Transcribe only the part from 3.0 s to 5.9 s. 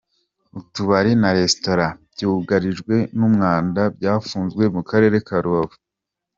n’umwanda byafunzwe Mukarere Karubavu